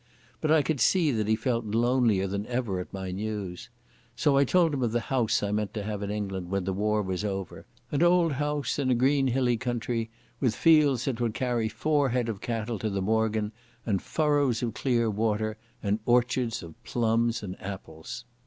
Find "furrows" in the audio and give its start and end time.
14.01-14.63